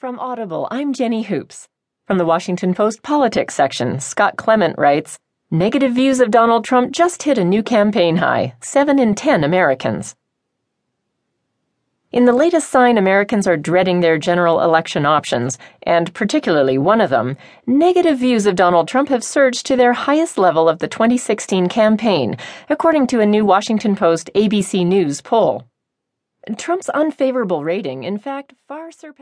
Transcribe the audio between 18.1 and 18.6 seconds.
views of